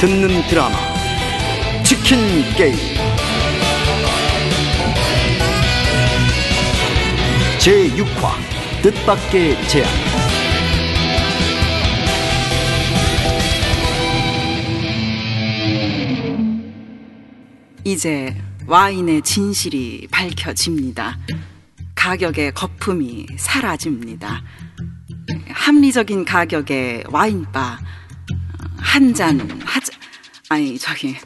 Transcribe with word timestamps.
듣는 0.00 0.46
드라마 0.46 0.76
치킨 1.82 2.18
게임 2.56 2.76
제6화 7.58 8.30
뜻밖의 8.80 9.66
제안 9.66 9.88
이제 17.82 18.36
와인의 18.68 19.22
진실이 19.22 20.06
밝혀집니다. 20.12 21.18
가격의 21.96 22.52
거품이 22.54 23.26
사라집니다. 23.36 24.44
합리적인 25.48 26.24
가격의 26.24 27.04
와인바 27.10 27.78
한 28.78 29.14
잔 29.14 29.38
하자. 29.64 29.92
아니 30.48 30.78
저기 30.78 31.16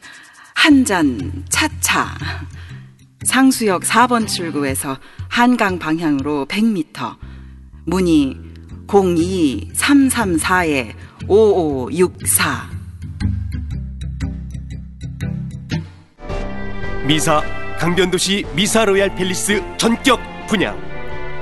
한 0.54 0.84
잔 0.84 1.44
차차. 1.48 2.16
상수역 3.24 3.82
4번 3.82 4.26
출구에서 4.26 4.98
한강 5.28 5.78
방향으로 5.78 6.46
100m 6.46 7.16
문의 7.86 8.36
02334에 8.88 10.92
5564 11.28 12.70
미사 17.06 17.40
강변도시 17.78 18.44
미사 18.54 18.84
로얄 18.84 19.14
팰리스 19.14 19.62
전격 19.76 20.20
분양. 20.48 20.76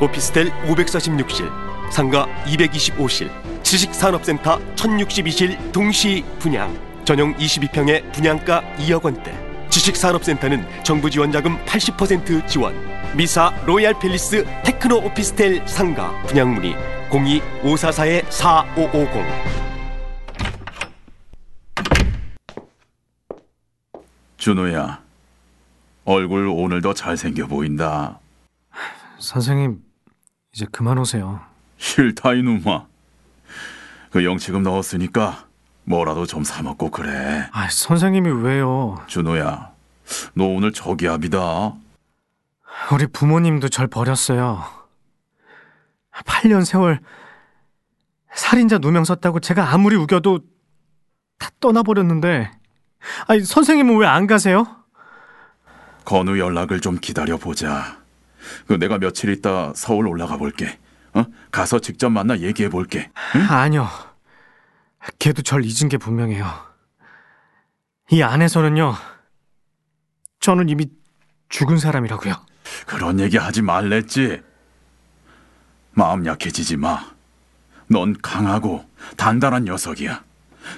오피스텔 0.00 0.50
546실 0.66 1.70
상가 1.91 2.27
225실 2.45 3.29
지식산업센터 3.62 4.59
1062실 4.77 5.73
동시 5.73 6.25
분양 6.39 6.73
전용 7.05 7.34
22평의 7.34 8.12
분양가 8.12 8.62
2억 8.78 9.05
원대 9.05 9.37
지식산업센터는 9.69 10.64
정부 10.84 11.11
지원 11.11 11.33
자금 11.33 11.59
80% 11.64 12.47
지원 12.47 12.75
미사 13.17 13.53
로얄 13.67 13.98
팰리스 13.98 14.45
테크노 14.64 14.98
오피스텔 14.98 15.67
상가 15.67 16.17
분양 16.27 16.55
문의 16.55 16.77
02-544-4550 17.11 19.25
준호야, 24.36 25.03
얼굴 26.07 26.48
오늘도 26.48 26.95
잘생겨 26.95 27.47
보인다. 27.47 28.19
선생님 29.19 29.83
이제 30.55 30.64
그만 30.73 30.97
오세요. 30.97 31.41
싫다 31.81 32.34
이놈아. 32.34 32.86
그 34.11 34.25
영치금 34.25 34.62
넣었으니까 34.62 35.47
뭐라도 35.84 36.27
좀 36.27 36.45
사 36.45 36.62
먹고 36.62 36.91
그래. 36.91 37.48
아 37.53 37.69
선생님이 37.69 38.31
왜요? 38.42 39.03
준호야, 39.06 39.73
너 40.34 40.45
오늘 40.45 40.73
저기압이다. 40.73 41.73
우리 42.92 43.06
부모님도 43.06 43.69
절 43.70 43.86
버렸어요. 43.89 44.62
8년 46.25 46.64
세월 46.64 47.01
살인자 48.34 48.78
누명 48.78 49.05
썼다고 49.05 49.41
제가 49.41 49.73
아무리 49.73 49.97
우겨도 49.97 50.41
다 51.39 51.51
떠나버렸는데 51.61 52.51
아니 53.27 53.41
선생님은 53.42 53.97
왜 53.97 54.06
안 54.06 54.27
가세요? 54.27 54.67
건우 56.05 56.39
연락을 56.39 56.81
좀 56.81 56.98
기다려 57.01 57.39
보자. 57.39 57.98
그 58.67 58.75
내가 58.75 58.98
며칠 58.98 59.31
있다 59.31 59.73
서울 59.75 60.06
올라가 60.08 60.36
볼게. 60.36 60.78
어? 61.14 61.25
가서 61.50 61.78
직접 61.80 62.11
만나 62.11 62.39
얘기해 62.39 62.69
볼게. 62.69 63.11
아니요. 63.48 63.89
걔도 65.19 65.42
절 65.42 65.64
잊은 65.64 65.89
게 65.89 65.97
분명해요. 65.97 66.47
이 68.11 68.23
안에서는요. 68.23 68.95
저는 70.40 70.68
이미 70.68 70.86
죽은 71.48 71.79
사람이라고요. 71.79 72.35
그런 72.86 73.18
얘기 73.20 73.36
하지 73.36 73.62
말랬지. 73.62 74.42
마음 75.92 76.24
약해지지 76.27 76.77
마. 76.77 77.05
넌 77.89 78.14
강하고 78.23 78.85
단단한 79.17 79.64
녀석이야. 79.64 80.23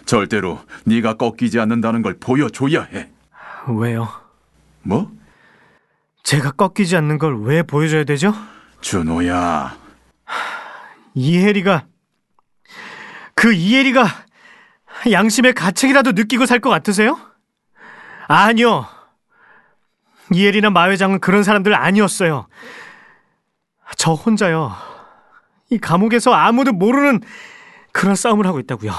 절대로 0.07 0.61
네가 0.87 1.15
꺾이지 1.15 1.59
않는다는 1.61 2.03
걸 2.03 2.17
보여줘야 2.19 2.83
해. 2.85 3.11
왜요? 3.69 4.09
뭐? 4.83 5.11
제가 6.23 6.53
꺾이지 6.53 6.97
않는 6.97 7.19
걸 7.19 7.35
왜 7.43 7.63
보여줘야 7.63 8.05
되죠? 8.05 8.33
준호야. 8.81 9.77
이혜리가 11.15 11.87
그 13.35 13.53
이혜리가 13.53 14.07
양심의 15.11 15.55
가책이라도 15.55 16.13
느끼고 16.13 16.47
살 16.47 16.61
것 16.61 16.71
같으세요? 16.71 17.19
아니요. 18.29 18.87
이혜리나 20.33 20.71
마 20.71 20.89
회장은 20.89 21.21
그런 21.21 21.43
사람들 21.43 21.75
아니었어요. 21.75 22.47
저 23.97 24.13
혼자요. 24.13 24.75
이 25.71 25.79
감옥에서 25.79 26.33
아무도 26.33 26.73
모르는 26.73 27.21
그런 27.93 28.15
싸움을 28.15 28.47
하고 28.47 28.59
있다고요. 28.61 28.93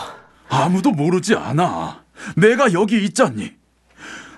아무도 0.49 0.91
모르지 0.91 1.35
않아. 1.35 2.03
내가 2.35 2.73
여기 2.73 3.03
있잖니. 3.05 3.53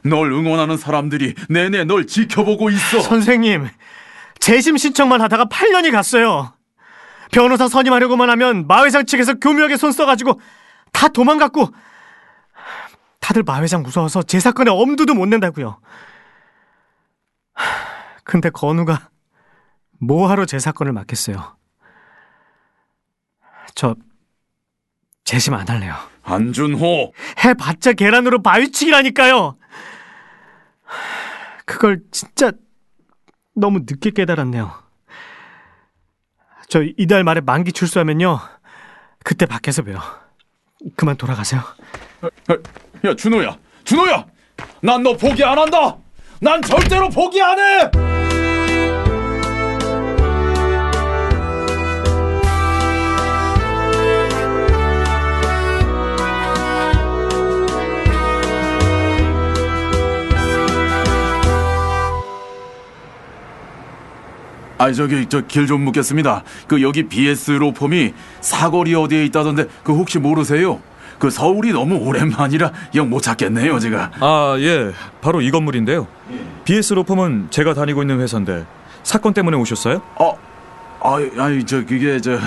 널 0.04 0.32
응원하는 0.32 0.78
사람들이 0.78 1.34
내내 1.50 1.84
널 1.84 2.06
지켜보고 2.08 2.70
있어. 2.70 3.00
선생님, 3.02 3.68
재심 4.40 4.78
신청만 4.78 5.20
하다가 5.22 5.46
8년이 5.46 5.92
갔어요. 5.92 6.54
변호사 7.36 7.68
선임하려고만 7.68 8.30
하면 8.30 8.66
마 8.66 8.86
회장 8.86 9.06
측에서 9.06 9.34
교묘하게 9.34 9.76
손 9.76 9.92
써가지고 9.92 10.40
다 10.94 11.10
도망갔고 11.10 11.68
다들 13.20 13.44
마 13.44 13.62
회장 13.62 13.84
무서워서 13.84 14.24
제 14.24 14.40
사건에 14.40 14.72
엄두도 14.72 15.14
못 15.14 15.26
낸다고요. 15.26 15.82
근데 18.24 18.50
건우가 18.50 19.10
뭐하러 20.00 20.46
제 20.46 20.60
사건을 20.60 20.94
맡겠어요. 20.94 21.58
저 23.74 23.98
재심 25.26 25.56
안 25.56 25.68
할래요. 25.68 25.94
안준호. 26.24 27.12
해봤자 27.44 27.94
계란으로 27.94 28.44
바위치기라니까요. 28.44 29.58
그걸 31.66 32.00
진짜 32.12 32.54
너무 33.54 33.80
늦게 33.80 34.12
깨달았네요. 34.12 34.85
저 36.68 36.82
이달 36.98 37.24
말에 37.24 37.42
만기 37.42 37.72
출소하면요. 37.72 38.40
그때 39.24 39.46
밖에서 39.46 39.82
봬요. 39.84 40.00
그만 40.96 41.16
돌아가세요. 41.18 41.62
야, 43.06 43.16
준호야. 43.16 43.58
준호야. 43.84 44.26
난 44.82 45.04
너 45.04 45.14
포기 45.16 45.44
안 45.44 45.58
한다. 45.58 45.96
난 46.40 46.62
절대로 46.62 47.10
포기 47.10 47.42
안 47.42 47.58
해. 47.60 47.90
아 64.78 64.92
저기 64.92 65.26
저 65.28 65.42
길 65.48 65.68
좀 65.68 65.82
묻겠습니다. 65.86 66.44
그 66.68 66.82
여기 66.82 67.04
BS 67.08 67.52
로펌이 67.52 68.14
사거리 68.42 68.94
어디에 68.96 69.26
있다던데 69.26 69.66
그 69.84 69.94
혹시 69.94 70.20
모르세요? 70.20 70.80
그 71.20 71.30
서울이 71.30 71.72
너무 71.72 71.96
오랜만이라 71.96 72.72
영 72.96 73.10
못 73.10 73.22
찾겠네요 73.22 73.80
제가. 73.80 74.12
아, 74.20 74.56
예. 74.60 74.92
바로 75.22 75.42
이 75.42 75.50
건물인데요. 75.50 76.08
BS 76.66 76.94
로펌은 76.96 77.48
제가 77.52 77.74
다니고 77.74 78.02
있는 78.04 78.20
회사인데 78.20 78.66
사건 79.04 79.34
때문에 79.34 79.56
오셨어요? 79.58 80.02
어, 80.20 80.38
아이, 81.02 81.30
아이 81.38 81.64
저 81.66 81.86
그게 81.86 82.20
저. 82.20 82.38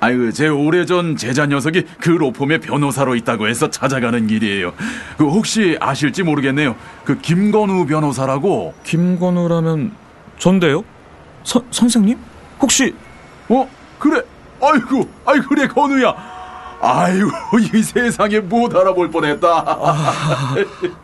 아이고 0.00 0.32
제 0.32 0.48
오래전 0.48 1.16
제자 1.16 1.46
녀석이 1.46 1.84
그 2.00 2.10
로펌의 2.10 2.60
변호사로 2.60 3.14
있다고 3.14 3.46
해서 3.48 3.70
찾아가는 3.70 4.26
길이에요. 4.26 4.72
그 5.16 5.24
혹시 5.26 5.78
아실지 5.80 6.24
모르겠네요. 6.24 6.74
그 7.04 7.16
김건우 7.18 7.86
변호사라고. 7.86 8.74
김건우라면 8.82 9.92
전데요? 10.38 10.82
선 11.44 11.64
선생님? 11.70 12.18
혹시 12.60 12.94
어 13.48 13.68
그래. 13.98 14.20
아이고 14.60 15.08
아이 15.26 15.38
그래 15.40 15.66
건우야. 15.68 16.14
아이고 16.80 17.30
이 17.74 17.82
세상에 17.82 18.40
못 18.40 18.74
알아볼 18.74 19.10
뻔했다. 19.10 19.64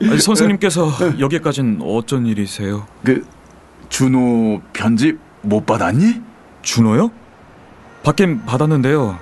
아니, 0.03 0.19
선생님께서 0.19 1.19
여기까진 1.21 1.81
어쩐 1.83 2.27
일이세요? 2.27 2.87
그 3.05 3.25
준호 3.89 4.61
편집 4.73 5.19
못 5.43 5.65
받았니? 5.65 6.21
준호요? 6.63 7.11
받긴 8.03 8.45
받았는데요. 8.45 9.19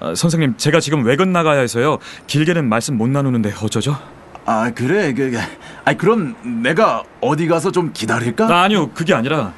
아, 0.00 0.14
선생님, 0.14 0.56
제가 0.56 0.80
지금 0.80 1.04
외근 1.04 1.32
나가야 1.32 1.60
해서요. 1.60 1.98
길게는 2.26 2.68
말씀 2.68 2.96
못 2.96 3.08
나누는데 3.08 3.52
어쩌죠? 3.62 3.96
아 4.44 4.72
그래 4.74 5.12
그, 5.14 5.30
그, 5.30 5.38
아이 5.84 5.96
그럼 5.96 6.34
내가 6.64 7.04
어디 7.20 7.46
가서 7.46 7.70
좀 7.70 7.92
기다릴까? 7.92 8.46
아, 8.46 8.62
아니요, 8.62 8.90
그게 8.90 9.14
아니라 9.14 9.52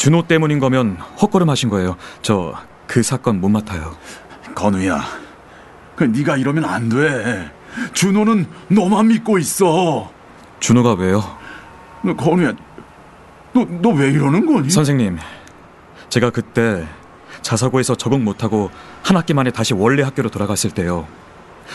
준호 0.00 0.22
때문인 0.28 0.60
거면 0.60 0.96
헛걸음하신 1.20 1.68
거예요. 1.68 1.96
저 2.22 2.54
그 2.86 3.04
사건 3.04 3.40
못 3.40 3.48
맡아요. 3.50 3.94
건우야, 4.56 5.00
그 5.94 6.02
네가 6.02 6.38
이러면 6.38 6.64
안 6.64 6.88
돼. 6.88 7.48
준호는 7.92 8.46
너만 8.66 9.06
믿고 9.08 9.38
있어. 9.38 10.10
준호가 10.58 10.94
왜요? 10.94 11.22
너, 12.02 12.16
건우야, 12.16 12.52
너, 13.52 13.64
너 13.80 13.90
왜 13.90 14.10
이러는 14.10 14.44
거니? 14.44 14.68
선생님, 14.70 15.18
제가 16.08 16.30
그때 16.30 16.84
자사고에서 17.42 17.94
적응 17.94 18.24
못하고 18.24 18.70
한 19.04 19.16
학기 19.16 19.34
만에 19.34 19.52
다시 19.52 19.72
원래 19.72 20.02
학교로 20.02 20.30
돌아갔을 20.30 20.70
때요. 20.70 21.06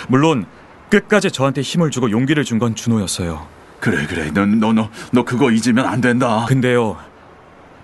물론 0.10 0.46
끝까지 0.90 1.32
저한테 1.32 1.62
힘을 1.62 1.92
주고 1.92 2.12
용기를 2.12 2.44
준 2.44 2.60
건 2.60 2.76
준호였어요. 2.76 3.48
그래, 3.80 4.06
그래. 4.06 4.32
너, 4.34 4.46
너, 4.46 4.74
너, 4.74 4.90
너 5.12 5.24
그거 5.24 5.50
잊으면 5.52 5.86
안 5.86 6.02
된다. 6.02 6.46
근데요, 6.50 6.98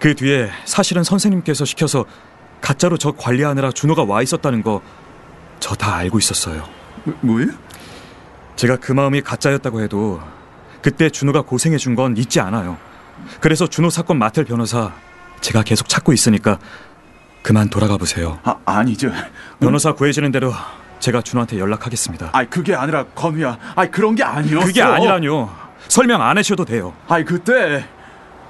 그 0.01 0.15
뒤에 0.15 0.50
사실은 0.65 1.03
선생님께서 1.03 1.63
시켜서 1.63 2.06
가짜로 2.59 2.98
저 2.98 3.12
관리하느라 3.12 3.71
준호가 3.71 4.03
와 4.03 4.21
있었다는 4.21 4.63
거 4.63 4.81
저 5.62 5.75
다 5.75 5.95
알고 5.98 6.18
있었어요. 6.18 6.68
뭐야? 7.21 7.45
제가 8.56 8.77
그 8.77 8.92
마음이 8.94 9.21
가짜였다고 9.21 9.81
해도 9.81 10.19
그때 10.81 11.07
준호가 11.12 11.44
고생해 11.44 11.77
준 11.77 11.95
건 11.95 12.18
잊지 12.18 12.39
않아요. 12.39 12.77
그래서 13.39 13.68
준호 13.68 13.92
사건 13.92 14.18
맡을 14.18 14.44
변호사 14.44 14.92
제가 15.42 15.62
계속 15.62 15.88
찾고 15.88 16.13
있으니까 16.13 16.57
그만 17.44 17.69
돌아가 17.69 17.95
보세요. 17.98 18.39
아, 18.44 18.56
아니, 18.65 18.98
저. 18.98 19.09
변호사 19.59 19.94
구해지는 19.94 20.31
대로 20.31 20.51
제가 21.00 21.21
준호한테 21.21 21.59
연락하겠습니다. 21.59 22.31
아이, 22.33 22.48
그게 22.48 22.74
아니라, 22.74 23.06
건우야. 23.13 23.57
아이, 23.75 23.89
그런 23.92 24.15
게 24.15 24.24
아니었어. 24.24 24.65
그게 24.65 24.81
아니라뇨. 24.81 25.48
설명 25.88 26.21
안 26.24 26.38
하셔도 26.39 26.65
돼요. 26.65 26.94
아이, 27.07 27.24
그때. 27.24 27.86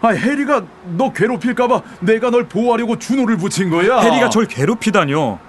아이, 0.01 0.17
해리가 0.17 0.63
너 0.97 1.13
괴롭힐까봐 1.13 1.81
내가 2.01 2.29
널 2.31 2.47
보호하려고 2.47 2.97
준호를 2.97 3.37
붙인 3.37 3.69
거야. 3.69 3.99
해리가 3.99 4.29
절 4.29 4.45
괴롭히다뇨. 4.47 5.39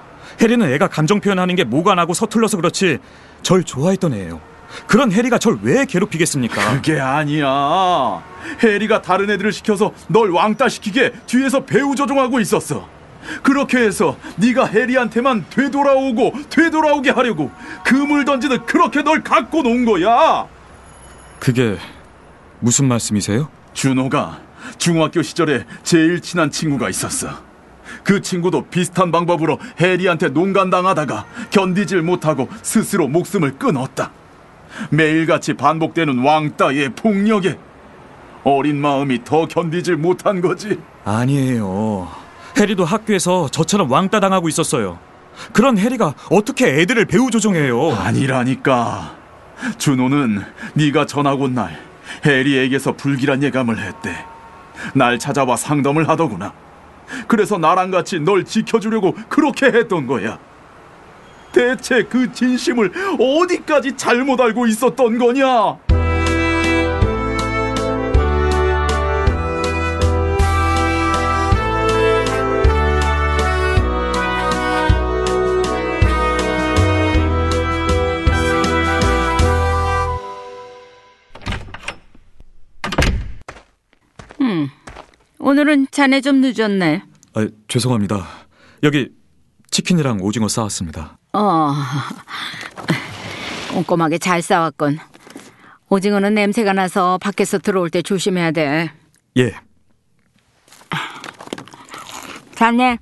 해리는 0.41 0.73
애가 0.75 0.89
감정 0.89 1.21
표현하는 1.21 1.55
게 1.57 1.65
뭐가 1.65 1.95
나고 1.95 2.15
서툴러서 2.15 2.57
그렇지 2.59 2.99
절 3.43 3.65
좋아했던 3.65 4.15
애예요. 4.15 4.41
그런 4.87 5.13
해리가 5.13 5.39
절 5.39 5.59
왜 5.63 5.85
괴롭히겠습니까? 5.85 6.75
그게 6.75 6.99
아니야. 7.01 8.23
해리가 8.63 9.03
다른 9.03 9.31
애들을 9.31 9.53
시켜서 9.53 9.93
널 10.09 10.31
왕따 10.31 10.69
시키게 10.69 11.13
뒤에서 11.27 11.65
배우 11.65 11.95
조종하고 11.95 12.41
있었어. 12.41 12.89
그렇게 13.43 13.79
해서 13.79 14.17
네가 14.37 14.67
해리한테만 14.67 15.47
되돌아오고 15.51 16.33
되돌아오게 16.51 17.11
하려고 17.11 17.51
그물 17.85 18.25
던지듯 18.25 18.67
그렇게 18.67 19.03
널 19.03 19.23
갖고 19.23 19.63
놓은 19.63 19.85
거야. 19.85 20.47
그게 21.39 21.77
무슨 22.61 22.87
말씀이세요? 22.89 23.49
준호가 23.75 24.41
중학교 24.79 25.23
시절에 25.23 25.65
제일 25.83 26.21
친한 26.21 26.51
친구가 26.51 26.89
있었어. 26.89 27.29
그 28.05 28.21
친구도 28.23 28.67
비슷한 28.71 29.13
방법으로 29.13 29.59
해리한테 29.81 30.29
농간당하다가 30.31 31.27
견디질 31.51 32.03
못하고 32.03 32.49
스스로 32.63 33.07
목숨을 33.09 33.59
끊었다. 33.59 34.11
매일같이 34.91 35.55
반복되는 35.55 36.19
왕따의 36.25 36.91
폭력에 36.95 37.59
어린 38.45 38.81
마음이 38.81 39.23
더 39.25 39.47
견디질 39.47 39.97
못한 39.97 40.41
거지. 40.41 40.79
아니에요. 41.05 42.09
해리도 42.59 42.85
학교에서 42.85 43.49
저처럼 43.49 43.91
왕따 43.91 44.21
당하고 44.21 44.49
있었어요. 44.49 44.99
그런 45.53 45.79
해리가 45.79 46.15
어떻게 46.31 46.81
애들을 46.81 47.05
배우 47.07 47.31
조종해요? 47.31 47.93
아니라니까. 47.93 49.17
준호는 49.79 50.43
네가 50.75 51.07
전학 51.07 51.41
온 51.41 51.55
날 51.55 51.79
해리에게서 52.25 52.93
불길한 52.97 53.43
예감을 53.43 53.79
했대. 53.79 54.25
날 54.95 55.19
찾아와 55.19 55.57
상담을 55.57 56.09
하더구나. 56.09 56.53
그래서 57.27 57.59
나랑 57.59 57.91
같이 57.91 58.19
널 58.19 58.45
지켜주려고 58.45 59.15
그렇게 59.29 59.67
했던 59.67 60.07
거야. 60.07 60.39
대체 61.53 62.03
그 62.05 62.33
진심을 62.33 62.93
어디까지 63.21 63.97
잘못 63.97 64.41
알고 64.41 64.67
있었던 64.67 65.19
거냐? 65.19 66.02
오늘은 85.53 85.89
자네 85.91 86.23
좀 86.23 86.41
늦었네. 86.41 87.03
아, 87.35 87.49
죄송합니다. 87.69 88.27
여기 88.85 89.11
치킨이랑 89.71 90.23
오징어 90.23 90.49
싸왔습니다. 90.49 91.19
어, 91.35 91.75
꼼꼼하게 93.75 94.17
잘 94.17 94.41
싸왔군. 94.41 94.99
오징어는 95.91 96.33
냄새가 96.33 96.73
나서 96.73 97.19
밖에서 97.19 97.59
들어올 97.59 97.91
때 97.91 98.01
조심해야 98.01 98.53
돼. 98.53 98.93
예, 99.37 99.55
자네, 102.55 102.99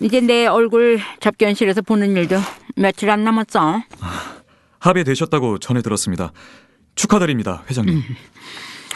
이제 0.00 0.22
내 0.22 0.46
얼굴 0.46 0.98
접견실에서 1.20 1.82
보는 1.82 2.16
일도 2.16 2.38
며칠 2.76 3.10
안 3.10 3.24
남았어. 3.24 3.82
합의되셨다고 4.78 5.58
전해 5.58 5.82
들었습니다. 5.82 6.32
축하드립니다, 6.94 7.62
회장님. 7.68 8.02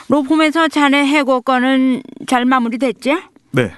로펌에서 0.08 0.68
자네 0.68 1.06
해고 1.06 1.42
건은 1.42 2.02
잘 2.26 2.44
마무리됐지? 2.44 3.16
네, 3.52 3.72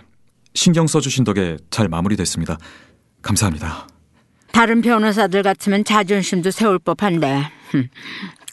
신경 0.54 0.86
써주신 0.86 1.24
덕에 1.24 1.56
잘 1.70 1.88
마무리됐습니다. 1.88 2.58
감사합니다. 3.22 3.86
다른 4.52 4.82
변호사들 4.82 5.42
같으면 5.42 5.84
자존심도 5.84 6.50
세울 6.50 6.78
법한데 6.78 7.50
흠, 7.70 7.88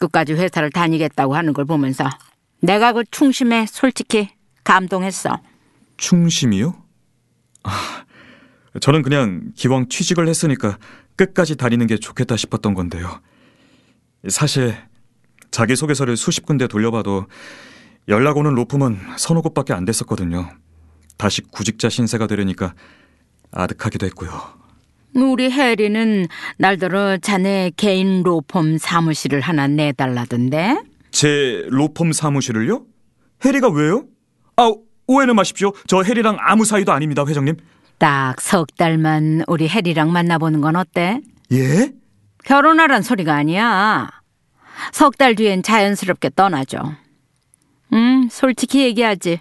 끝까지 0.00 0.32
회사를 0.32 0.70
다니겠다고 0.70 1.36
하는 1.36 1.52
걸 1.52 1.64
보면서 1.64 2.08
내가 2.60 2.92
그 2.92 3.04
충심에 3.10 3.66
솔직히 3.66 4.28
감동했어. 4.64 5.40
충심이요? 5.96 6.74
아, 7.64 8.04
저는 8.80 9.02
그냥 9.02 9.52
기왕 9.54 9.88
취직을 9.88 10.28
했으니까 10.28 10.78
끝까지 11.16 11.56
다니는 11.56 11.86
게 11.86 11.96
좋겠다 11.96 12.36
싶었던 12.36 12.74
건데요. 12.74 13.20
사실 14.28 14.74
자기소개서를 15.52 16.16
수십 16.16 16.44
군데 16.44 16.66
돌려봐도 16.66 17.26
연락 18.08 18.36
오는 18.38 18.52
로펌은 18.54 18.98
서너 19.16 19.42
곳밖에 19.42 19.72
안 19.72 19.84
됐었거든요. 19.84 20.50
다시 21.16 21.42
구직자 21.42 21.88
신세가 21.88 22.26
되려니까 22.26 22.74
아득하기도 23.52 24.06
했고요. 24.06 24.30
우리 25.14 25.50
혜리는 25.50 26.26
날더러 26.56 27.18
자네 27.18 27.70
개인 27.76 28.22
로펌 28.22 28.78
사무실을 28.78 29.40
하나 29.42 29.68
내달라던데? 29.68 30.82
제 31.12 31.64
로펌 31.68 32.12
사무실을요? 32.12 32.84
해리가 33.44 33.68
왜요? 33.68 34.04
아, 34.56 34.72
오해는 35.06 35.36
마십시오. 35.36 35.72
저 35.86 36.02
해리랑 36.02 36.38
아무 36.40 36.64
사이도 36.64 36.92
아닙니다, 36.92 37.24
회장님. 37.26 37.56
딱 37.98 38.40
석 38.40 38.74
달만 38.76 39.44
우리 39.46 39.68
혜리랑 39.68 40.10
만나보는 40.10 40.60
건 40.62 40.76
어때? 40.76 41.20
예? 41.52 41.92
결혼하란 42.44 43.02
소리가 43.02 43.34
아니야. 43.34 44.08
석 44.92 45.16
달 45.16 45.34
뒤엔 45.34 45.62
자연스럽게 45.62 46.30
떠나죠. 46.34 46.78
음, 47.92 48.28
솔직히 48.30 48.82
얘기하지. 48.82 49.40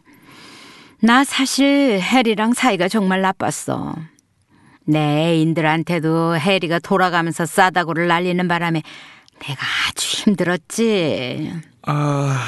나 1.02 1.24
사실 1.24 2.00
해리랑 2.02 2.54
사이가 2.54 2.88
정말 2.88 3.22
나빴어. 3.22 3.96
내 4.86 5.00
애인들한테도 5.00 6.38
해리가 6.38 6.80
돌아가면서 6.80 7.46
싸다구를 7.46 8.08
날리는 8.08 8.48
바람에 8.48 8.84
내가 9.40 9.62
아주 9.90 10.18
힘들었지. 10.24 11.52
아, 11.84 12.40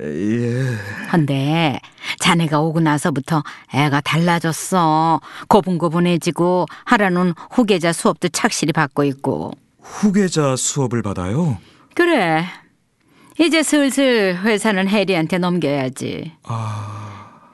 예. 0.00 0.76
근데 1.10 1.78
자네가 2.20 2.60
오고 2.60 2.80
나서부터 2.80 3.42
애가 3.74 4.00
달라졌어. 4.00 5.20
고분고분해지고 5.48 6.66
하라는 6.84 7.34
후계자 7.50 7.92
수업도 7.92 8.28
착실히 8.28 8.72
받고 8.72 9.04
있고. 9.04 9.50
후계자 9.82 10.56
수업을 10.56 11.02
받아요? 11.02 11.58
그래. 11.98 12.44
이제 13.40 13.64
슬슬 13.64 14.38
회사는 14.44 14.88
해리한테 14.88 15.38
넘겨야지. 15.38 16.30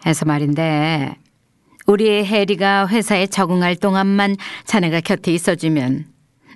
해서 0.04 0.26
말인데 0.26 1.16
우리 1.86 2.26
해리가 2.26 2.88
회사에 2.88 3.26
적응할 3.26 3.76
동안만 3.76 4.36
자네가 4.66 5.00
곁에 5.00 5.32
있어주면 5.32 6.04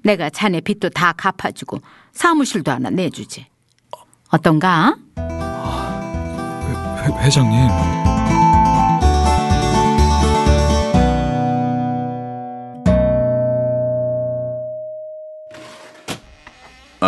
내가 0.04 0.28
자네 0.28 0.60
빚도 0.60 0.90
다 0.90 1.12
갚아주고 1.12 1.78
사무실도 2.12 2.70
하나 2.70 2.90
내주지. 2.90 3.46
어떤가? 4.30 4.94
회, 5.16 7.24
회장님. 7.24 8.07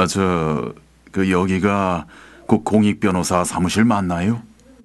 아, 0.00 0.07
저, 0.07 0.73
그 1.12 1.30
여기가 1.30 2.07
그 2.49 2.62
공익 2.62 3.00
변호사 3.00 3.45
사무실 3.45 3.85
맞나요? 3.85 4.40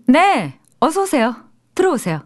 네, 0.07 0.59
어서 0.81 1.03
오세요. 1.03 1.37
들어오세요. 1.73 2.21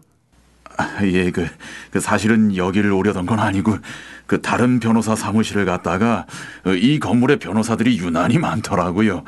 아, 0.76 0.98
예, 1.04 1.30
그, 1.30 1.46
그 1.92 2.00
사실은 2.00 2.56
여기를 2.56 2.90
오려던 2.90 3.26
건 3.26 3.38
아니고 3.38 3.78
그 4.26 4.42
다른 4.42 4.80
변호사 4.80 5.14
사무실을 5.14 5.66
갔다가 5.66 6.26
어, 6.66 6.72
이 6.72 6.98
건물에 6.98 7.36
변호사들이 7.36 7.96
유난히 7.98 8.38
많더라고요. 8.38 9.22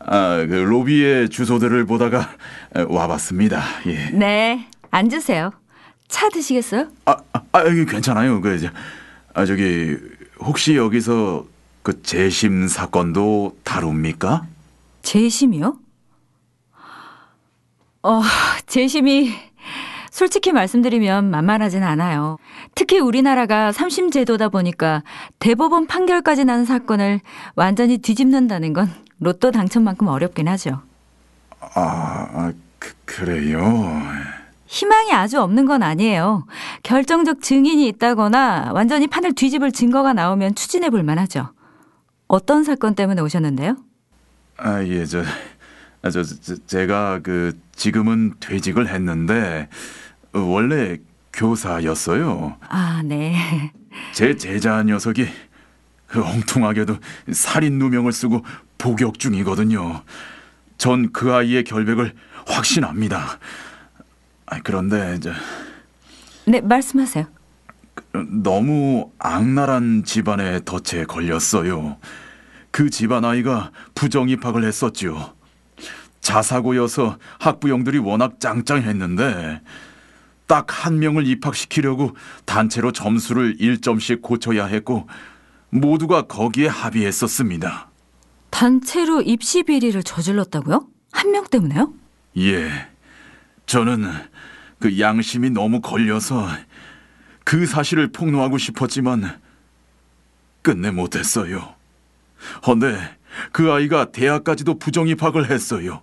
아, 0.00 0.44
그 0.46 0.54
로비의 0.54 1.30
주소들을 1.30 1.86
보다가 1.86 2.28
어, 2.74 2.86
와봤습니다. 2.86 3.62
예. 3.86 4.10
네, 4.10 4.68
앉으세요. 4.90 5.52
차 6.08 6.28
드시겠어요? 6.28 6.88
아, 7.06 7.16
아, 7.32 7.40
아 7.52 7.60
여기 7.60 7.86
괜찮아요. 7.86 8.42
그, 8.42 8.58
저, 8.58 8.68
아, 9.32 9.46
저기 9.46 9.96
혹시 10.38 10.76
여기서 10.76 11.55
그 11.86 12.02
재심 12.02 12.66
사건도 12.66 13.58
다룹니까? 13.62 14.44
재심이요? 15.02 15.78
어, 18.02 18.22
재심이 18.66 19.32
솔직히 20.10 20.50
말씀드리면 20.50 21.30
만만하진 21.30 21.84
않아요. 21.84 22.38
특히 22.74 22.98
우리나라가 22.98 23.70
삼심 23.70 24.10
제도다 24.10 24.48
보니까 24.48 25.04
대법원 25.38 25.86
판결까지 25.86 26.44
나는 26.44 26.64
사건을 26.64 27.20
완전히 27.54 27.98
뒤집는다는 27.98 28.72
건 28.72 28.90
로또 29.20 29.52
당첨만큼 29.52 30.08
어렵긴 30.08 30.48
하죠. 30.48 30.80
아, 31.60 31.70
아 31.76 32.52
그, 32.80 32.94
그래요. 33.04 34.02
희망이 34.66 35.12
아주 35.12 35.40
없는 35.40 35.66
건 35.66 35.84
아니에요. 35.84 36.46
결정적 36.82 37.42
증인이 37.42 37.86
있다거나 37.86 38.72
완전히 38.74 39.06
판을 39.06 39.34
뒤집을 39.34 39.70
증거가 39.70 40.12
나오면 40.12 40.56
추진해 40.56 40.90
볼 40.90 41.04
만하죠. 41.04 41.54
어떤 42.28 42.64
사건 42.64 42.94
때문에 42.94 43.20
오셨는데요? 43.22 43.76
아, 44.56 44.82
예, 44.84 45.04
저, 45.04 45.22
아, 46.02 46.10
저, 46.10 46.22
저 46.22 46.56
제가 46.66 47.20
그 47.22 47.58
지금은 47.74 48.34
퇴직을 48.40 48.88
했는데 48.88 49.68
어, 50.32 50.40
원래 50.40 50.98
교사였어요. 51.32 52.56
아, 52.68 53.02
네. 53.04 53.72
제 54.12 54.36
제자 54.36 54.82
녀석이 54.82 55.26
그 56.06 56.24
엉뚱하게도 56.24 56.96
살인 57.32 57.78
누명을 57.78 58.12
쓰고 58.12 58.44
복역 58.78 59.18
중이거든요. 59.18 60.02
전 60.78 61.10
그 61.12 61.32
아이의 61.32 61.64
결백을 61.64 62.14
확신합니다. 62.46 63.38
아, 64.46 64.60
그런데 64.62 65.18
저 65.20 65.32
네, 66.46 66.60
말씀하세요. 66.60 67.26
너무 68.42 69.10
악랄한 69.18 70.04
집안의 70.04 70.62
덫에 70.64 71.04
걸렸어요. 71.04 71.98
그 72.70 72.90
집안 72.90 73.24
아이가 73.24 73.70
부정 73.94 74.28
입학을 74.28 74.64
했었죠. 74.64 75.34
자사고여서 76.20 77.18
학부형들이 77.38 77.98
워낙 77.98 78.40
짱짱했는데 78.40 79.60
딱 80.46 80.66
한 80.84 80.98
명을 81.00 81.26
입학시키려고 81.26 82.14
단체로 82.44 82.92
점수를 82.92 83.56
1점씩 83.58 84.22
고쳐야 84.22 84.66
했고 84.66 85.08
모두가 85.70 86.22
거기에 86.22 86.68
합의했었습니다. 86.68 87.90
단체로 88.50 89.22
입시 89.22 89.62
비리를 89.64 90.00
저질렀다고요? 90.02 90.86
한 91.12 91.32
명 91.32 91.44
때문에요? 91.46 91.92
예. 92.38 92.70
저는 93.66 94.04
그 94.78 95.00
양심이 95.00 95.50
너무 95.50 95.80
걸려서 95.80 96.46
그 97.46 97.64
사실을 97.64 98.08
폭로하고 98.08 98.58
싶었지만 98.58 99.40
끝내 100.62 100.90
못했어요. 100.90 101.76
헌데 102.66 102.98
그 103.52 103.70
아이가 103.70 104.10
대학까지도 104.10 104.80
부정 104.80 105.06
입학을 105.06 105.48
했어요. 105.48 106.02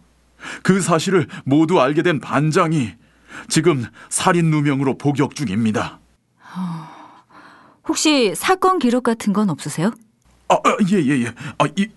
그 0.63 0.79
사실을 0.79 1.27
모두 1.43 1.81
알게 1.81 2.01
된 2.01 2.21
반장이 2.21 2.93
지금 3.49 3.85
살인 4.07 4.51
누명으로 4.51 4.97
복역 4.97 5.35
중입니다. 5.35 5.99
혹시 7.89 8.33
사건 8.35 8.79
기록 8.79 9.03
같은 9.03 9.33
건 9.33 9.49
없으세요? 9.49 9.91
아, 10.47 10.55
예, 10.93 10.97
예, 10.97 11.25
예. 11.25 11.33
아, 11.57 11.65
이, 11.75 11.89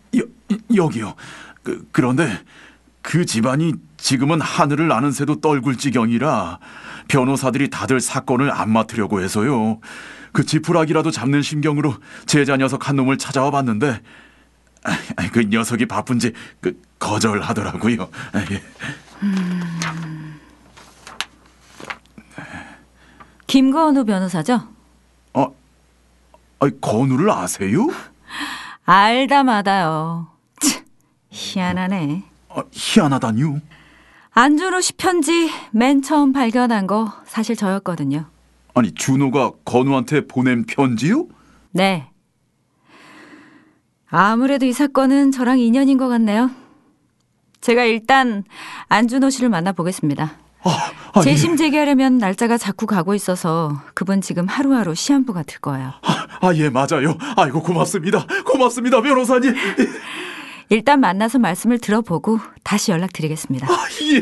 여기요. 0.74 1.14
그, 1.62 1.86
그런데 1.92 2.36
그 3.06 3.24
집안이 3.24 3.74
지금은 3.98 4.40
하늘을 4.40 4.88
나는 4.88 5.12
새도 5.12 5.40
떨굴 5.40 5.78
지경이라 5.78 6.58
변호사들이 7.06 7.70
다들 7.70 8.00
사건을 8.00 8.50
안 8.50 8.72
맡으려고 8.72 9.22
해서요. 9.22 9.78
그 10.32 10.44
지푸라기라도 10.44 11.12
잡는 11.12 11.40
심경으로 11.40 11.94
제자 12.26 12.56
녀석 12.56 12.88
한 12.88 12.96
놈을 12.96 13.16
찾아와 13.16 13.52
봤는데 13.52 14.02
아, 14.82 15.30
그 15.32 15.44
녀석이 15.44 15.86
바쁜지 15.86 16.32
그 16.60 16.82
거절하더라고요. 16.98 18.08
예. 18.50 18.62
김건우 23.46 24.04
변호사죠? 24.04 24.66
아, 25.32 25.46
아, 26.58 26.70
건우를 26.80 27.30
아세요? 27.30 27.86
알다 28.84 29.44
마다요. 29.44 30.26
참, 30.60 30.82
희한하네. 31.30 32.35
아, 32.56 32.62
희한하다뇨. 32.72 33.60
안준호 34.32 34.80
씨 34.80 34.94
편지 34.94 35.50
맨 35.70 36.02
처음 36.02 36.32
발견한 36.32 36.86
거 36.86 37.12
사실 37.26 37.54
저였거든요. 37.54 38.26
아니 38.74 38.92
준호가 38.92 39.52
건우한테 39.64 40.26
보낸 40.26 40.64
편지요? 40.66 41.26
네. 41.70 42.10
아무래도 44.08 44.66
이 44.66 44.72
사건은 44.72 45.32
저랑 45.32 45.58
인연인 45.58 45.98
것 45.98 46.08
같네요. 46.08 46.50
제가 47.60 47.84
일단 47.84 48.44
안준호 48.88 49.30
씨를 49.30 49.48
만나보겠습니다. 49.48 50.32
아, 50.62 50.70
아, 51.14 51.20
재심 51.20 51.56
제기하려면 51.56 52.18
날짜가 52.18 52.58
자꾸 52.58 52.86
가고 52.86 53.14
있어서 53.14 53.80
그분 53.94 54.20
지금 54.20 54.46
하루하루 54.46 54.94
시한부 54.94 55.32
같을 55.32 55.60
거예요. 55.60 55.92
아, 56.02 56.26
아, 56.40 56.54
예, 56.54 56.68
맞아요. 56.68 57.16
아이고, 57.36 57.62
고맙습니다. 57.62 58.26
고맙습니다, 58.44 59.00
변호사님. 59.00 59.54
일단 60.68 61.00
만나서 61.00 61.38
말씀을 61.38 61.78
들어보고 61.78 62.40
다시 62.62 62.90
연락드리겠습니다. 62.90 63.68
아, 63.70 63.86
예. 64.02 64.20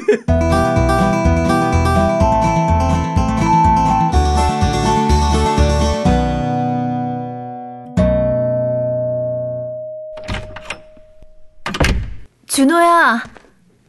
준호야. 12.46 13.24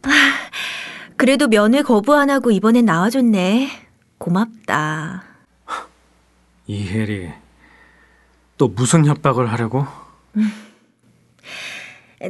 아, 0.02 0.10
그래도 1.18 1.48
면회 1.48 1.84
거부 1.84 2.16
안 2.16 2.30
하고 2.30 2.50
이번엔 2.52 2.86
나와줬네. 2.86 3.70
고맙다. 4.18 5.24
이혜리 6.66 7.32
또 8.58 8.68
무슨 8.70 9.06
협박을 9.06 9.52
하려고? 9.52 9.86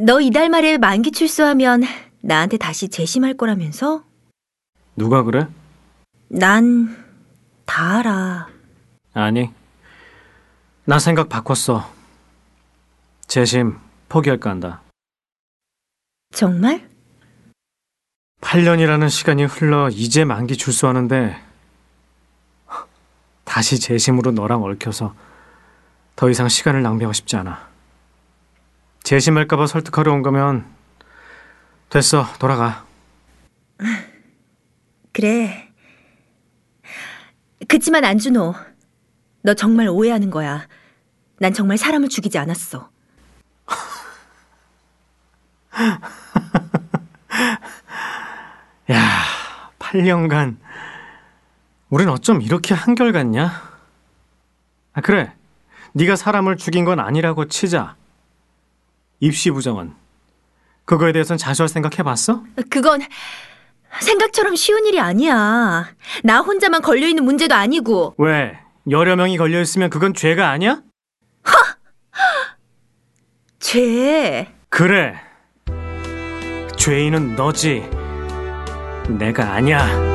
너 0.01 0.19
이달 0.19 0.49
말에 0.49 0.77
만기 0.77 1.11
출소하면 1.11 1.83
나한테 2.21 2.57
다시 2.57 2.89
재심할 2.89 3.35
거라면서? 3.35 4.03
누가 4.95 5.23
그래? 5.23 5.47
난 6.29 7.05
다 7.65 7.97
알아. 7.99 8.47
아니 9.13 9.49
나 10.85 10.99
생각 10.99 11.29
바꿨어 11.29 11.91
재심 13.27 13.79
포기할까 14.07 14.49
한다 14.51 14.81
정말? 16.31 16.87
8년이라는 18.41 19.09
시간이 19.09 19.45
흘러 19.45 19.89
이제 19.89 20.25
만기 20.25 20.57
출소하는데 20.57 21.41
다시 23.43 23.79
재심으로 23.79 24.31
너랑 24.31 24.63
얽혀서 24.63 25.15
더 26.15 26.29
이상 26.29 26.47
시간을 26.47 26.81
낭비하고 26.83 27.13
싶지 27.13 27.35
않아. 27.37 27.67
재심할까봐 29.05 29.67
설득하러 29.67 30.11
온 30.13 30.23
거면 30.23 30.65
됐어 31.89 32.25
돌아가. 32.39 32.85
그래. 35.13 35.71
그치만 37.67 38.03
안준호, 38.03 38.55
너 39.43 39.53
정말 39.53 39.87
오해하는 39.89 40.31
거야. 40.31 40.67
난 41.37 41.53
정말 41.53 41.77
사람을 41.77 42.09
죽이지 42.09 42.39
않았어. 42.39 42.89
야 48.91 48.99
8년간 49.77 50.57
우린 51.89 52.09
어쩜 52.09 52.41
이렇게 52.41 52.73
한결같냐? 52.73 53.75
아 54.93 55.01
그래 55.01 55.31
네가 55.93 56.15
사람을 56.15 56.57
죽인 56.57 56.85
건 56.85 56.99
아니라고 56.99 57.47
치자. 57.47 57.95
입시 59.25 59.49
부정은 59.49 59.93
그거에 60.85 61.11
대해선 61.11 61.37
자수할 61.37 61.67
생각 61.67 61.97
해 61.97 62.03
봤어? 62.03 62.43
그건 62.69 63.01
생각처럼 64.01 64.55
쉬운 64.55 64.85
일이 64.85 64.99
아니야. 64.99 65.89
나 66.23 66.39
혼자만 66.41 66.83
걸려 66.83 67.07
있는 67.07 67.23
문제도 67.25 67.55
아니고. 67.55 68.13
왜 68.19 68.59
여러 68.91 69.15
명이 69.15 69.37
걸려 69.37 69.59
있으면 69.61 69.89
그건 69.89 70.13
죄가 70.13 70.49
아니야? 70.51 70.81
죄. 73.59 74.47
그래. 74.69 75.19
죄인은 76.77 77.35
너지. 77.35 77.89
내가 79.09 79.53
아니야. 79.53 80.14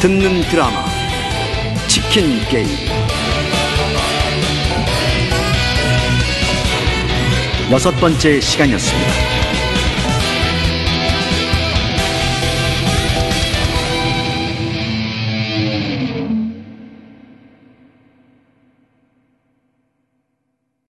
듣는 0.00 0.40
드라마 0.48 0.86
치킨 1.86 2.40
게임 2.48 2.68
여섯 7.70 7.90
번째 8.00 8.40
시간이었습니다. 8.40 9.29